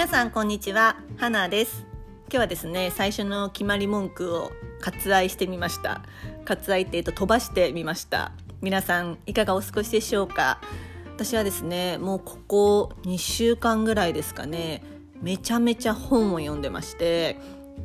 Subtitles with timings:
[0.00, 0.96] 皆さんこんにちは。
[1.18, 1.84] 花です。
[2.22, 4.50] 今日はですね最初の決まり文句を
[4.80, 6.00] 割愛してみました。
[6.46, 8.32] 割愛って言うと飛ばしてみました。
[8.62, 10.58] 皆さんいかがお過ごしでしょうか？
[11.16, 14.82] 私はですねもうここ2週間ぐらいですかね
[15.20, 17.36] めちゃめちゃ本を読んでまして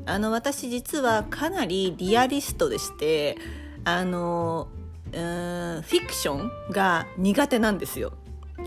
[0.06, 3.38] あの私実はかなりリアリストでして
[3.84, 4.70] あの
[5.12, 8.14] うーんフィクションが苦手なんですよ。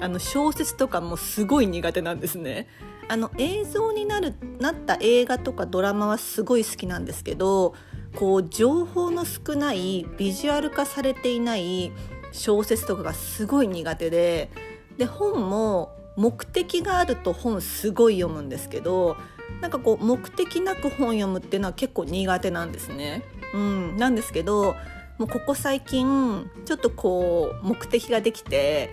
[0.03, 2.69] あの小説とかもすごい苦手なんですね。
[3.09, 7.75] あの映像になるなった映画とかドラマはすごい好きなんですけど
[8.17, 11.93] こう情報の少ないビジュアル化されていない
[12.33, 14.51] 小説とかがすごい苦手で
[14.99, 19.17] で本も目的があると本すごい読むんですけど
[19.61, 23.23] なんかこう目的なく本読むっていうのは結構苦手なんですね。
[23.55, 24.77] うん、なんですけど
[25.17, 28.91] もうここ最近ちょっとこう目的ができて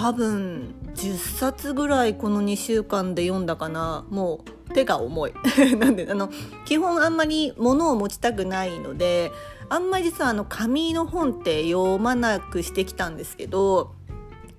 [0.00, 4.06] 多分10冊ぐらいこの2週間で読んだかな。
[4.08, 5.34] もう手が重い。
[5.76, 6.30] なんであの
[6.64, 9.30] 基本あんまり物を持ちたくないので
[9.68, 13.92] あんまり実はあの紙の本って読まなくしてきたんですけど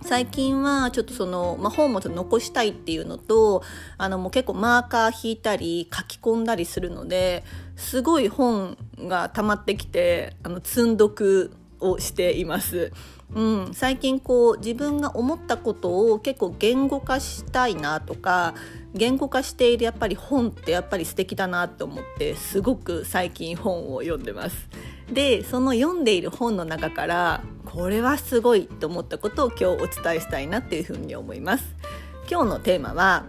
[0.03, 3.63] 最近はちょっとその、まあ、本もちょっと残したいっていうのと
[3.97, 7.43] あのもう結構マーカー引いたり書き込んだりするので
[7.75, 11.51] すごい本が溜まってきてあの積んどく
[11.81, 12.91] をしています。
[13.33, 18.55] うん、最近こう自分が思ったことを結構言語化したいなとか
[18.93, 24.67] 言語化しているやっぱり本ってやっぱり素敵だなと思ってすごく最近本を読んでます。
[25.11, 31.75] でその読んでいる本の中からこれはすごいと思ったことを今日お伝えしたいなっていうふうに思います。
[32.29, 33.25] 今日のテーマは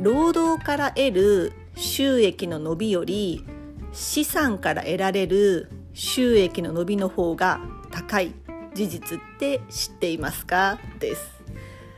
[0.00, 3.44] 労働から得る収益の伸びより
[3.92, 7.58] 資産から得られる収益の伸びの方が
[7.90, 8.32] 高い
[8.72, 11.42] 事実って知っていますかです。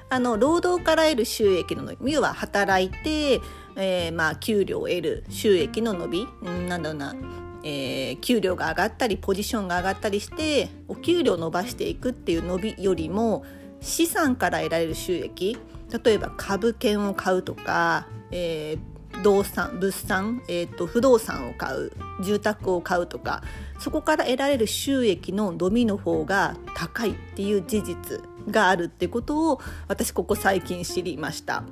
[0.08, 3.42] あの労働から得る収益の伸び要は働いて、
[3.76, 7.14] えー、まあ給料を得る収益の伸び、うん、なんだろうな、
[7.62, 13.44] えー、給料が上がったりポジションが上がったりしてお給料を伸ばしていくっていう伸びよりも
[13.82, 15.58] 資産から得られる収益
[16.04, 21.92] 例えば株券を買うとか、えー、動産物産、えーと、不動産を買う
[22.24, 23.42] 住宅を買うとか
[23.80, 28.20] そこから得られる収益の伸びの方が高いっていう事実
[28.50, 31.64] があるってことを私ここ最近知りました。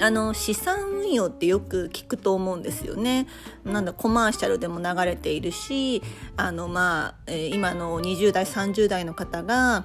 [0.00, 3.26] あの資産運用ってよく聞くと思うんですよね。
[3.64, 6.02] なんだコマーシャルでも流れているし
[6.36, 9.84] あのまあ、今の20代30代の方が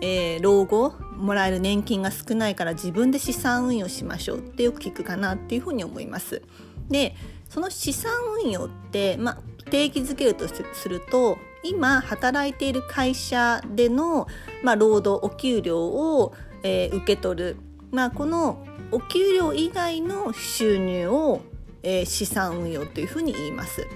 [0.00, 6.42] えー、老後もらえる年金が少ないから自分で資産運用しましょうってよく聞くかなっていうふうに思います。
[6.88, 7.14] で
[7.48, 8.12] その資産
[8.42, 14.26] 運用って、まあ、定義づけるとすると今働いている会社での、
[14.62, 17.56] まあ、労働お給料を、えー、受け取る、
[17.90, 21.40] まあ、このお給料以外の収入を、
[21.82, 23.86] えー、資産運用というふうに言います。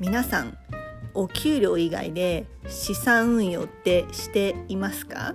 [0.00, 0.58] 皆さん
[1.14, 5.34] お給料以外で資産運用ってしていますか？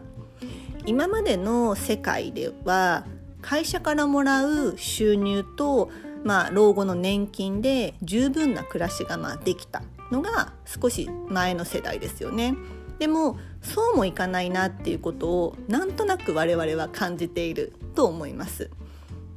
[0.86, 3.06] 今までの世界では
[3.42, 5.90] 会社からもらう収入と、
[6.24, 9.82] まあ、老後の年金で十分な暮らしがまあできた
[10.12, 12.56] のが少し前の世代ですよね。
[13.00, 18.70] でもそうもいかないなっていうことをなんとなく我々は感じていると思います。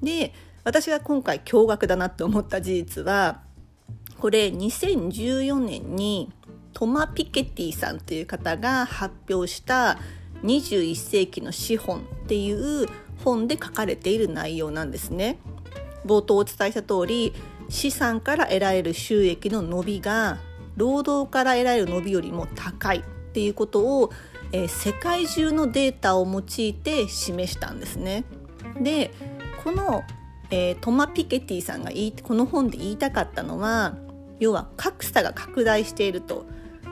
[0.02, 0.34] で
[0.64, 3.42] 私が今回驚愕だなと思った事実は
[4.18, 6.32] これ2014年に
[6.72, 9.98] トマ・ピケティさんという方が発表した
[10.42, 12.88] 21世紀の資本っていう
[13.24, 15.38] 本で書かれている内容なんですね。
[16.04, 17.32] 冒頭お伝えした通り
[17.68, 20.38] 資産から得られる収益の伸びが
[20.76, 23.02] 労働から得られる伸びよりも高いっ
[23.32, 24.10] ていうことを、
[24.52, 28.24] えー、世界中のデータを用いて示したんですね。
[28.80, 29.10] で
[29.64, 30.02] この、
[30.50, 33.96] えー、トマ・ピケティさんが言いこの本で言いたかったのは
[34.38, 36.46] 要は格差が拡大していると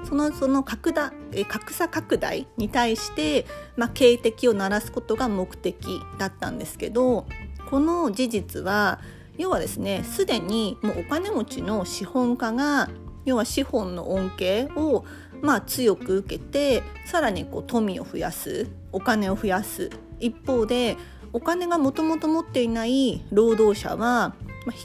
[0.04, 1.12] そのその格だ
[1.48, 3.46] 格差拡大に対して、
[3.76, 7.26] まあ、警笛を鳴らすことが目的だったんですけど
[7.70, 9.00] この事実は
[9.38, 12.90] 要はですねすでにもうお金持ちの資本家が
[13.24, 15.04] 要は資本の恩恵を
[15.40, 20.96] まあ強く受けてさらにこう富を増やすお金を増やす一方で
[21.32, 24.34] お金がもともと持っていない労働者は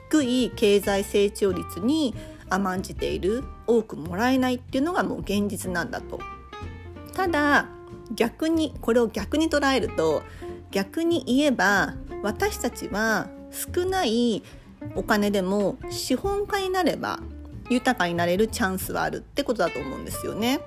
[0.10, 2.14] 低い経済成長率に
[2.50, 6.20] 甘んじている多くもらえないっていうのがもう現実なんだと。
[7.14, 7.68] ただ
[8.14, 10.22] 逆にこれを逆に捉えると
[10.70, 14.42] 逆に言えば私たちは少ない
[14.95, 17.19] お金でも資本家になれば
[17.69, 20.60] 豊かになれるチャンスはあるってことだと思うんですよね。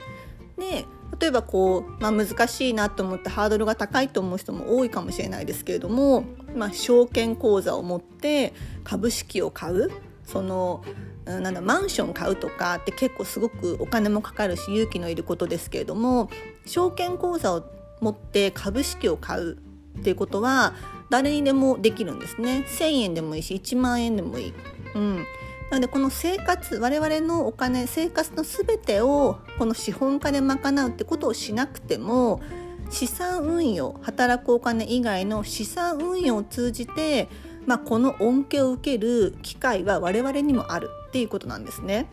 [0.56, 0.86] で
[1.18, 6.24] 例えばこう、まあ、難しいなと思ってハードルが高いと思う人も多いかもしれないですけれども、
[6.54, 8.52] まあ、証券口座を持って
[8.84, 9.90] 株式を買う
[10.24, 10.84] その
[11.24, 16.30] なんだマンション買うとかって結構すごくお金もかかるし勇気のいることですけれども
[16.66, 17.64] 証券口座を
[18.00, 19.58] 持って株式を買う
[19.98, 20.74] っていうことは
[21.10, 24.54] 誰にでもできるんですね1,000円でもいいし1万円でもいい。
[24.94, 25.26] うん
[25.70, 32.40] なのでこの生活我々のお金生活の全てをこの資本家で賄うってことをしなくても
[32.88, 37.28] 資産運用働くお金以外の資産運用を通じて、
[37.66, 42.06] まあ、この恩恵を受ける機会は我々にもあるっていうことなんですね。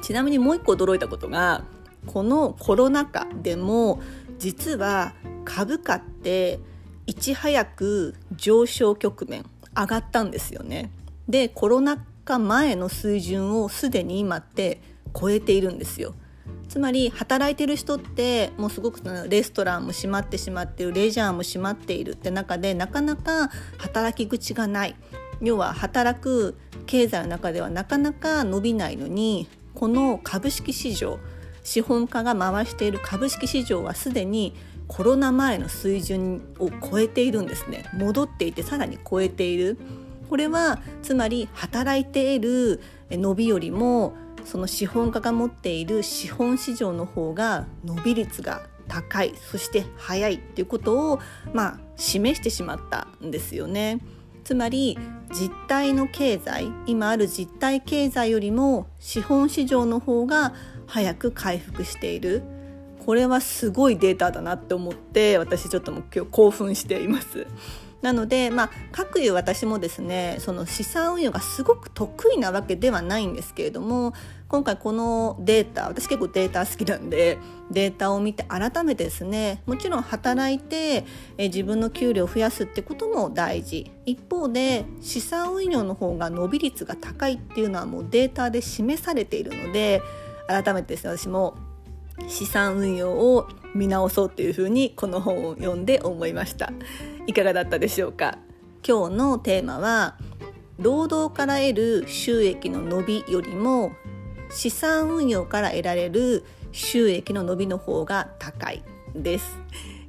[0.00, 1.64] ちなみにもう一個驚いたことが
[2.06, 4.00] このコロナ禍でも
[4.38, 5.12] 実は
[5.44, 6.58] 株価って
[7.12, 9.44] いち早く上昇局面
[9.76, 10.90] 上がったんですよね。
[11.28, 14.80] でコロナ禍前の水準をすでに今って
[15.14, 16.14] 超えているんですよ。
[16.70, 24.96] つまり働いてる人ってもうすごくレストランも閉まってしまってるレジャーも閉まっているって中でなかなか働き口がない
[25.42, 26.56] 要は働く
[26.86, 31.18] 経済の中ではなかなか伸びないのにこの株式市場
[31.62, 34.54] 資本家が回している株式市場はすでに
[34.92, 37.86] コロナ前の水準を超えているんですね。
[37.94, 39.78] 戻っていてさらに超えている。
[40.28, 42.78] これはつまり働いている
[43.10, 44.12] 伸びよりも
[44.44, 49.32] その資本家が持っている資本市場の方が伸び率が高い。
[49.50, 51.20] そして早いっていうことを
[51.54, 53.98] まあ示してしまったんですよね。
[54.44, 54.98] つまり
[55.30, 60.52] 実体の経済今ある実体経済よりも資本市場の方が
[60.86, 62.42] 早く回復している。
[63.04, 67.48] これはすごいデータだなって思って私ちょっともう今日興奮しています。
[68.00, 74.12] なので、まあ、各いう私もですねその資産運用がすごく得意なわけではないんですけれども
[74.48, 77.38] 今回このデータ私結構データ好きなんで
[77.70, 81.04] データを見て改めてですねもちろん働いて
[81.38, 90.02] え自分の給料を増やすってことも大事一方で資産運用の方が伸び率が高いっていうのはもうデータで示されているので
[90.48, 91.54] 改めてですね私も
[92.28, 96.72] 資産運用を見直そうっていうふうにこの本を読んで思いました。
[97.26, 98.38] いかがだったでしょうか？
[98.86, 100.16] 今日のテーマは
[100.78, 103.92] 労働から得る収益の伸びよりも
[104.50, 108.82] 資産運用から得られる収益の伸びの方が高い。
[109.14, 109.58] です。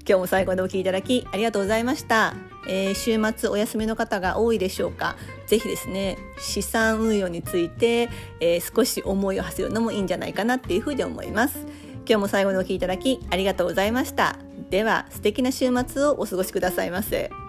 [0.05, 2.33] 今日も最後までお聴きいただきありがとうございました、
[2.67, 5.15] えー、週末お休みの方が多いでしょうか？
[5.45, 8.09] ぜひですね資産運用について、
[8.41, 11.65] えー、少し思いを馳せるのもいいんじゃないかなっていうふうに思います。
[12.05, 14.37] 今日も最後までお聴きいただきありがとうございました
[14.69, 17.42] では素敵な週末をお過ごしくださいませ。